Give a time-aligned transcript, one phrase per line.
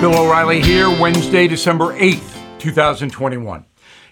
[0.00, 3.66] Bill O'Reilly here, Wednesday, December 8th, 2021.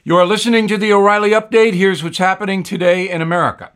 [0.04, 1.72] You are listening to the O'Reilly Update.
[1.72, 3.72] Here's what's happening today in America.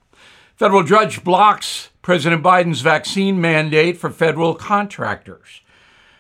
[0.55, 5.63] Federal judge blocks President Biden's vaccine mandate for federal contractors.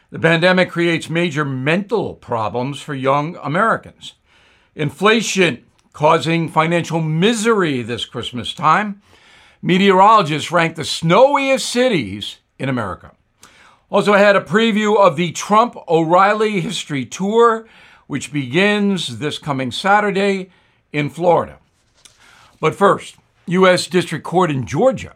[0.08, 4.14] The pandemic creates major mental problems for young Americans.
[4.74, 5.62] Inflation
[5.93, 9.02] causing financial misery this Christmas time.
[9.61, 13.12] Meteorologists rank the snowiest cities in America.
[13.93, 17.66] Also, I had a preview of the Trump O'Reilly History Tour,
[18.07, 20.49] which begins this coming Saturday
[20.94, 21.58] in Florida.
[22.58, 23.16] But first,
[23.49, 23.86] U.S.
[23.89, 25.13] District Court in Georgia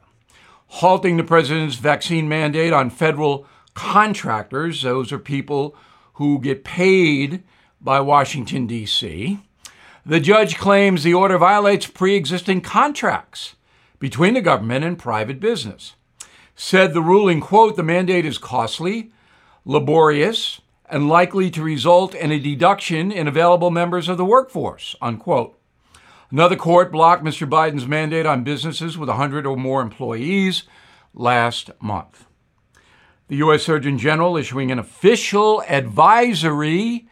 [0.67, 4.83] halting the president's vaccine mandate on federal contractors.
[4.83, 5.75] Those are people
[6.15, 7.45] who get paid
[7.81, 9.39] by Washington, D.C.
[10.05, 13.55] The judge claims the order violates pre existing contracts
[13.99, 15.95] between the government and private business
[16.57, 19.13] said the ruling, quote, the mandate is costly,
[19.65, 25.59] laborious, and likely to result in a deduction in available members of the workforce, unquote.
[26.31, 27.49] Another court blocked Mr.
[27.49, 30.65] Biden's mandate on businesses with 100 or more employees
[31.15, 32.27] last month.
[33.29, 33.63] The U.S.
[33.63, 37.09] Surgeon General issuing an official advisory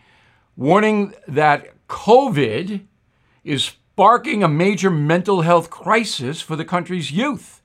[0.56, 2.84] warning that COVID
[3.42, 7.60] is sparking a major mental health crisis for the country's youth.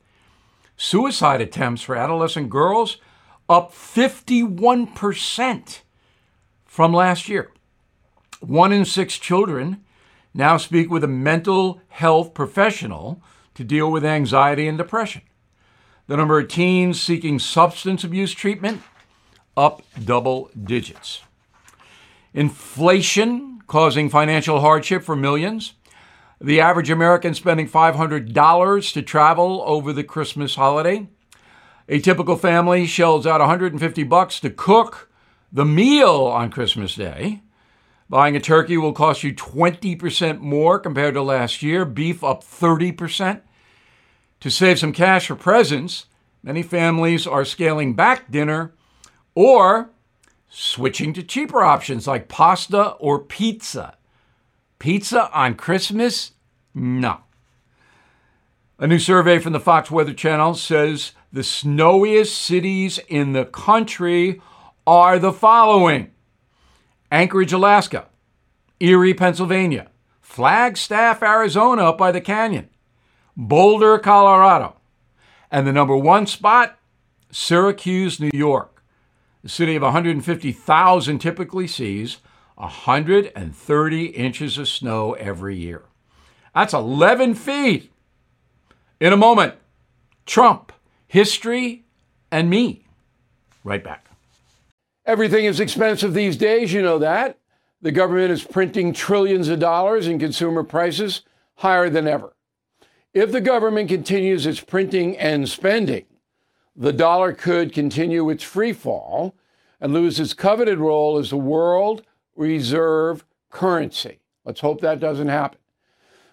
[0.81, 2.99] Suicide attempts for adolescent girls
[3.49, 5.79] up 51%
[6.65, 7.51] from last year.
[8.39, 9.83] One in six children
[10.33, 13.21] now speak with a mental health professional
[13.55, 15.23] to deal with anxiety and depression.
[16.07, 18.81] The number of teens seeking substance abuse treatment
[19.57, 21.23] up double digits.
[22.33, 25.73] Inflation causing financial hardship for millions.
[26.41, 31.07] The average American spending $500 to travel over the Christmas holiday.
[31.89, 35.09] A typical family shells out 150 bucks to cook
[35.51, 37.41] the meal on Christmas Day.
[38.09, 43.41] Buying a turkey will cost you 20% more compared to last year, beef up 30%.
[44.39, 46.05] To save some cash for presents,
[46.41, 48.73] many families are scaling back dinner
[49.35, 49.89] or
[50.47, 53.97] switching to cheaper options like pasta or pizza.
[54.79, 56.31] Pizza on Christmas?
[56.73, 57.21] No.
[58.77, 64.41] A new survey from the Fox Weather Channel says the snowiest cities in the country
[64.87, 66.11] are the following
[67.11, 68.07] Anchorage, Alaska,
[68.79, 69.89] Erie, Pennsylvania,
[70.21, 72.69] Flagstaff, Arizona, up by the canyon,
[73.35, 74.75] Boulder, Colorado,
[75.51, 76.79] and the number one spot,
[77.31, 78.81] Syracuse, New York.
[79.43, 82.17] The city of 150,000 typically sees
[82.55, 85.83] 130 inches of snow every year.
[86.59, 87.89] That's 11 feet.
[88.99, 89.55] In a moment,
[90.25, 90.73] Trump,
[91.07, 91.85] history,
[92.33, 92.83] and me.
[93.63, 94.05] Right back.
[95.05, 97.37] Everything is expensive these days, you know that.
[97.81, 101.21] The government is printing trillions of dollars and consumer prices
[101.55, 102.33] higher than ever.
[103.13, 106.07] If the government continues its printing and spending,
[106.75, 109.33] the dollar could continue its free fall
[109.79, 112.03] and lose its coveted role as the world
[112.35, 114.19] reserve currency.
[114.43, 115.58] Let's hope that doesn't happen.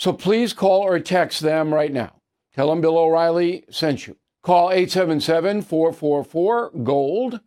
[0.00, 2.22] So please call or text them right now.
[2.54, 4.16] Tell them Bill O'Reilly sent you.
[4.40, 7.40] Call 877 444 GOLD,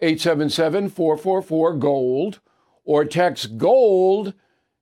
[0.00, 2.40] 877 444 GOLD,
[2.84, 4.34] or text GOLD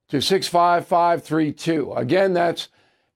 [0.08, 1.92] to 65532.
[1.92, 2.68] Again, that's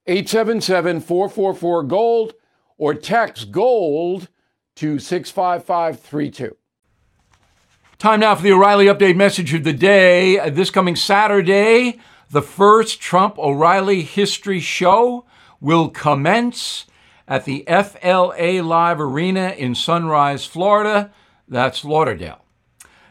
[0.06, 2.34] 877 444 GOLD,
[2.76, 4.28] or text GOLD
[4.76, 6.54] to 65532.
[7.96, 10.50] Time now for the O'Reilly Update message of the day.
[10.50, 11.98] This coming Saturday,
[12.34, 15.24] the first Trump O'Reilly History Show
[15.60, 16.84] will commence
[17.28, 21.12] at the FLA Live Arena in Sunrise, Florida.
[21.46, 22.44] That's Lauderdale.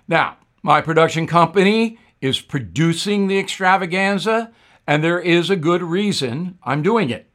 [0.10, 4.52] Now, my production company is producing the extravaganza,
[4.86, 7.30] and there is a good reason I'm doing it.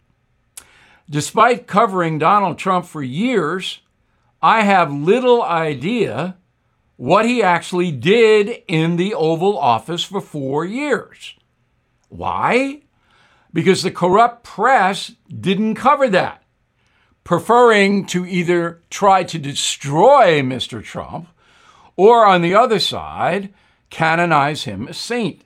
[1.08, 3.80] Despite covering Donald Trump for years,
[4.42, 6.36] I have little idea
[6.96, 11.34] what he actually did in the Oval Office for four years.
[12.08, 12.82] Why?
[13.52, 16.42] Because the corrupt press didn't cover that,
[17.24, 20.82] preferring to either try to destroy Mr.
[20.82, 21.28] Trump
[21.96, 23.52] or, on the other side,
[23.90, 25.42] canonize him a saint.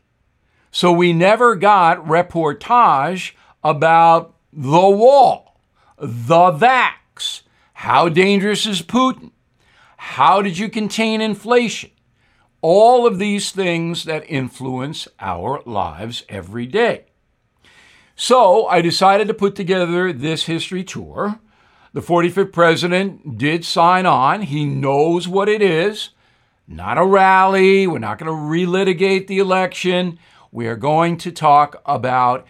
[0.71, 3.33] So we never got reportage
[3.63, 5.61] about the wall,
[5.99, 7.43] the vax.
[7.75, 9.31] How dangerous is Putin?
[9.97, 11.91] How did you contain inflation?
[12.63, 17.07] All of these things that influence our lives every day.
[18.15, 21.41] So I decided to put together this history tour.
[21.93, 24.43] The 45th president did sign on.
[24.43, 26.11] He knows what it is.
[26.69, 27.87] Not a rally.
[27.87, 30.19] We're not going to relitigate the election.
[30.53, 32.47] We are going to talk about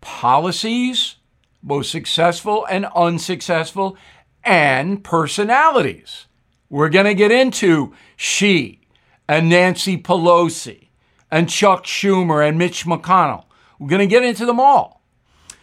[0.00, 1.16] policies,
[1.62, 3.96] both successful and unsuccessful,
[4.42, 6.26] and personalities.
[6.68, 8.80] We're going to get into Xi
[9.28, 10.88] and Nancy Pelosi
[11.30, 13.44] and Chuck Schumer and Mitch McConnell.
[13.78, 15.02] We're going to get into them all.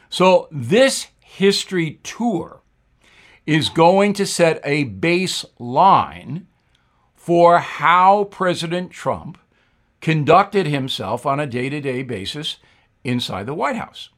[0.10, 2.62] So, this history tour
[3.46, 6.46] is going to set a baseline
[7.16, 9.38] for how President Trump
[10.02, 12.58] conducted himself on a day to day basis
[13.04, 14.10] inside the White House.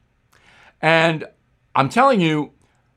[0.82, 1.26] And
[1.74, 2.52] I'm telling you,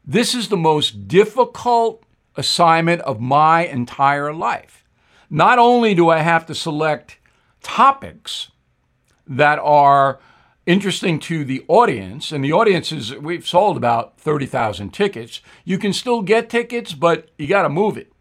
[0.06, 2.04] this is the most difficult
[2.36, 4.84] assignment of my entire life.
[5.29, 7.18] Not only do I have to select
[7.62, 8.51] topics
[9.27, 10.19] that are
[10.65, 15.41] interesting to the audience, and the audience is, we've sold about 30,000 tickets.
[15.63, 18.12] You can still get tickets, but you got to move it.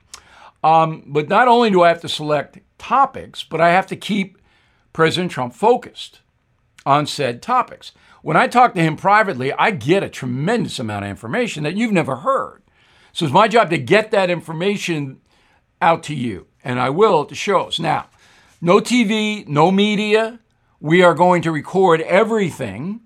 [0.62, 4.38] Um, but not only do I have to select topics, but I have to keep
[4.92, 6.20] President Trump focused
[6.84, 7.92] on said topics.
[8.22, 11.92] When I talk to him privately, I get a tremendous amount of information that you've
[11.92, 12.62] never heard.
[13.12, 15.20] So it's my job to get that information
[15.80, 17.78] out to you, and I will at the shows.
[17.78, 18.08] Now,
[18.60, 20.40] no TV, no media,
[20.80, 23.02] we are going to record everything.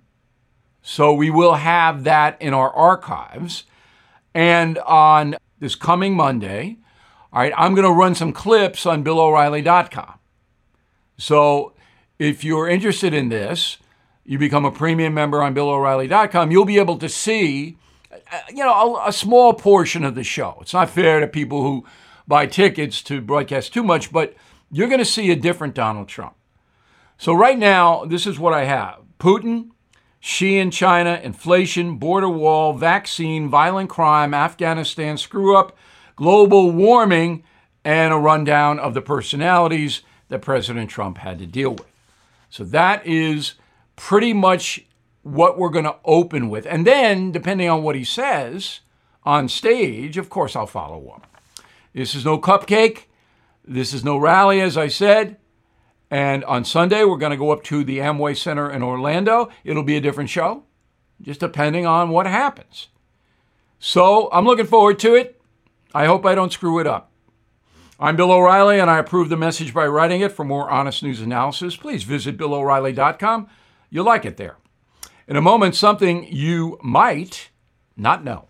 [0.81, 3.65] So we will have that in our archives.
[4.33, 6.79] And on this coming Monday,
[7.35, 10.15] all right, I'm going to run some clips on BillO'Reilly.com.
[11.19, 11.75] So
[12.19, 13.77] if you're interested in this,
[14.25, 17.77] you become a premium member on BillO'Reilly.com, you'll be able to see,
[18.11, 20.57] uh, you know, a, a small portion of the show.
[20.63, 21.85] It's not fair to people who
[22.31, 24.35] buy tickets to broadcast too much, but
[24.71, 26.37] you're going to see a different Donald Trump.
[27.19, 29.71] So, right now, this is what I have Putin,
[30.21, 35.77] Xi in China, inflation, border wall, vaccine, violent crime, Afghanistan screw up,
[36.15, 37.43] global warming,
[37.85, 41.93] and a rundown of the personalities that President Trump had to deal with.
[42.49, 43.55] So, that is
[43.97, 44.87] pretty much
[45.23, 46.65] what we're going to open with.
[46.65, 48.81] And then, depending on what he says
[49.25, 51.27] on stage, of course, I'll follow up.
[51.93, 53.05] This is no cupcake.
[53.65, 55.37] This is no rally, as I said.
[56.11, 59.49] And on Sunday, we're going to go up to the Amway Center in Orlando.
[59.65, 60.65] It'll be a different show,
[61.23, 62.89] just depending on what happens.
[63.79, 65.41] So I'm looking forward to it.
[65.95, 67.13] I hope I don't screw it up.
[67.99, 70.33] I'm Bill O'Reilly, and I approve the message by writing it.
[70.33, 73.49] For more honest news analysis, please visit BillO'Reilly.com.
[73.91, 74.57] You'll like it there.
[75.29, 77.51] In a moment, something you might
[77.97, 78.50] not know.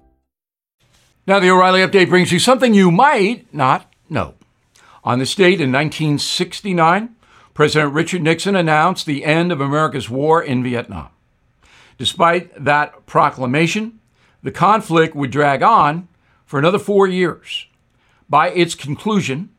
[1.27, 4.33] Now, the O'Reilly update brings you something you might not know.
[5.03, 7.15] On this date in 1969,
[7.53, 11.09] President Richard Nixon announced the end of America's war in Vietnam.
[11.97, 13.99] Despite that proclamation,
[14.41, 16.07] the conflict would drag on
[16.45, 17.67] for another four years.
[18.27, 19.49] By its conclusion,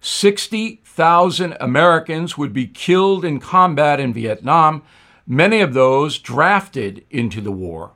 [0.00, 4.82] 60,000 Americans would be killed in combat in Vietnam,
[5.26, 7.92] many of those drafted into the war.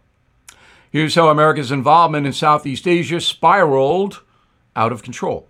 [0.96, 4.22] Here's how America's involvement in Southeast Asia spiraled
[4.74, 5.46] out of control.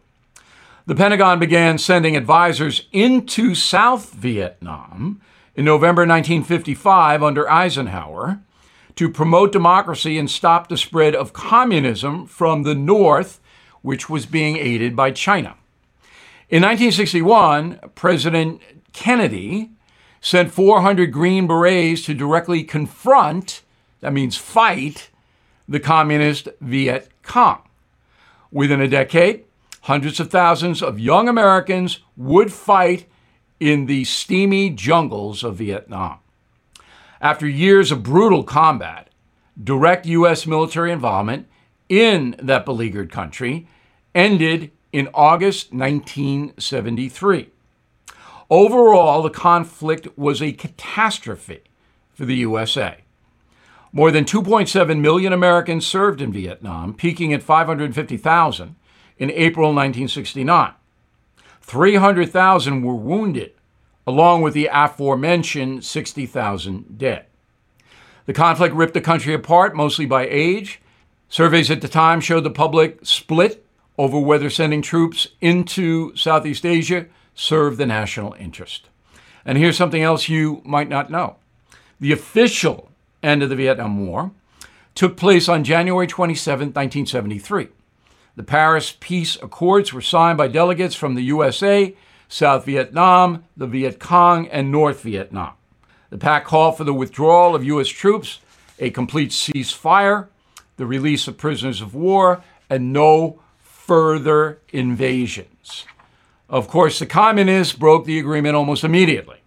[0.86, 5.20] The Pentagon began sending advisors into South Vietnam
[5.54, 8.40] in November 1955 under Eisenhower
[8.96, 13.38] to promote democracy and stop the spread of communism from the North,
[13.82, 15.54] which was being aided by China.
[16.50, 18.60] In 1961, President
[18.92, 19.70] Kennedy
[20.20, 23.62] sent 400 Green Berets to directly confront,
[24.00, 25.10] that means fight,
[25.68, 27.62] the communist Viet Cong.
[28.50, 29.44] Within a decade,
[29.82, 33.06] hundreds of thousands of young Americans would fight
[33.58, 36.18] in the steamy jungles of Vietnam.
[37.20, 39.08] After years of brutal combat,
[39.62, 40.46] direct U.S.
[40.46, 41.46] military involvement
[41.88, 43.66] in that beleaguered country
[44.14, 47.50] ended in August 1973.
[48.48, 51.62] Overall, the conflict was a catastrophe
[52.14, 52.98] for the USA.
[53.96, 58.76] More than 2.7 million Americans served in Vietnam, peaking at 550,000
[59.16, 60.74] in April 1969.
[61.62, 63.54] 300,000 were wounded,
[64.06, 67.24] along with the aforementioned 60,000 dead.
[68.26, 70.82] The conflict ripped the country apart, mostly by age.
[71.30, 73.64] Surveys at the time showed the public split
[73.96, 78.90] over whether sending troops into Southeast Asia served the national interest.
[79.46, 81.36] And here's something else you might not know
[81.98, 82.90] the official
[83.26, 84.30] end of the Vietnam War
[84.94, 87.68] took place on January 27, 1973.
[88.36, 91.94] The Paris Peace Accords were signed by delegates from the USA,
[92.28, 95.52] South Vietnam, the Viet Cong, and North Vietnam.
[96.10, 97.88] The pact called for the withdrawal of U.S.
[97.88, 98.40] troops,
[98.78, 100.28] a complete ceasefire,
[100.76, 105.84] the release of prisoners of war, and no further invasions.
[106.48, 109.38] Of course, the communists broke the agreement almost immediately.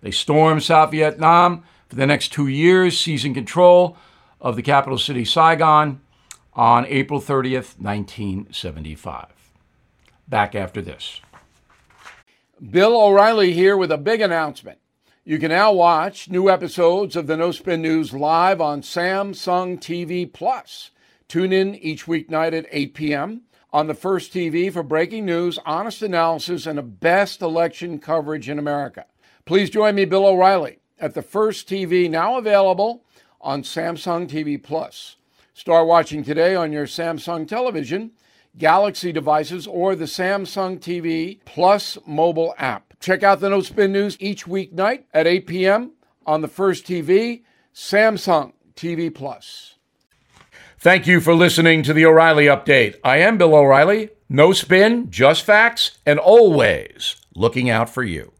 [0.00, 3.96] They stormed South Vietnam for the next two years, seizing control
[4.40, 6.00] of the capital city, Saigon,
[6.54, 9.26] on April 30th, 1975.
[10.28, 11.20] Back after this.
[12.70, 14.78] Bill O'Reilly here with a big announcement.
[15.24, 20.32] You can now watch new episodes of the No Spin News live on Samsung TV
[20.32, 20.92] Plus.
[21.28, 23.42] Tune in each weeknight at 8 p.m.
[23.72, 28.58] on the First TV for breaking news, honest analysis, and the best election coverage in
[28.58, 29.04] America.
[29.44, 33.04] Please join me, Bill O'Reilly, at the First TV, now available
[33.40, 35.16] on Samsung TV Plus.
[35.54, 38.12] Start watching today on your Samsung television,
[38.58, 42.94] Galaxy devices, or the Samsung TV Plus mobile app.
[43.00, 45.92] Check out the No Spin News each weeknight at 8 p.m.
[46.26, 47.42] on the First TV,
[47.74, 49.74] Samsung TV Plus.
[50.78, 52.96] Thank you for listening to the O'Reilly Update.
[53.02, 54.10] I am Bill O'Reilly.
[54.28, 58.32] No spin, just facts, and always looking out for you.